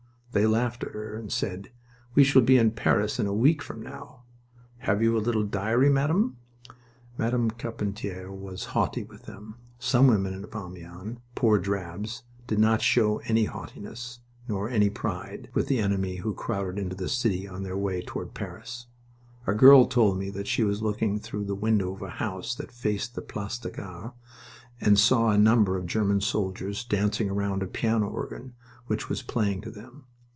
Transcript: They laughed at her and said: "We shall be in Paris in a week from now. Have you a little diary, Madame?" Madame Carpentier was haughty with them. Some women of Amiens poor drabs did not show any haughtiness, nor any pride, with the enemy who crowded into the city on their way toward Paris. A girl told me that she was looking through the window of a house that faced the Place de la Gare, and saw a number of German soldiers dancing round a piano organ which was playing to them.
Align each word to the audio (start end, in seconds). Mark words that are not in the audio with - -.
They 0.33 0.45
laughed 0.47 0.85
at 0.85 0.93
her 0.93 1.13
and 1.17 1.29
said: 1.29 1.73
"We 2.15 2.23
shall 2.23 2.41
be 2.41 2.57
in 2.57 2.71
Paris 2.71 3.19
in 3.19 3.27
a 3.27 3.33
week 3.33 3.61
from 3.61 3.81
now. 3.81 4.23
Have 4.77 5.03
you 5.03 5.17
a 5.17 5.19
little 5.19 5.43
diary, 5.43 5.89
Madame?" 5.89 6.37
Madame 7.17 7.51
Carpentier 7.51 8.31
was 8.31 8.63
haughty 8.71 9.03
with 9.03 9.23
them. 9.23 9.57
Some 9.77 10.07
women 10.07 10.41
of 10.45 10.55
Amiens 10.55 11.17
poor 11.35 11.57
drabs 11.59 12.23
did 12.47 12.59
not 12.59 12.81
show 12.81 13.17
any 13.25 13.43
haughtiness, 13.43 14.21
nor 14.47 14.69
any 14.69 14.89
pride, 14.89 15.49
with 15.53 15.67
the 15.67 15.79
enemy 15.79 16.15
who 16.19 16.33
crowded 16.33 16.79
into 16.81 16.95
the 16.95 17.09
city 17.09 17.45
on 17.45 17.63
their 17.63 17.75
way 17.77 18.01
toward 18.01 18.33
Paris. 18.33 18.85
A 19.45 19.53
girl 19.53 19.85
told 19.85 20.17
me 20.17 20.29
that 20.29 20.47
she 20.47 20.63
was 20.63 20.81
looking 20.81 21.19
through 21.19 21.43
the 21.43 21.55
window 21.55 21.93
of 21.93 22.01
a 22.01 22.09
house 22.09 22.55
that 22.55 22.71
faced 22.71 23.15
the 23.15 23.21
Place 23.21 23.57
de 23.57 23.67
la 23.67 23.73
Gare, 23.75 24.11
and 24.79 24.97
saw 24.97 25.29
a 25.31 25.37
number 25.37 25.75
of 25.75 25.85
German 25.85 26.21
soldiers 26.21 26.85
dancing 26.85 27.29
round 27.33 27.61
a 27.61 27.67
piano 27.67 28.07
organ 28.07 28.53
which 28.87 29.09
was 29.09 29.21
playing 29.21 29.59
to 29.59 29.69
them. 29.69 30.05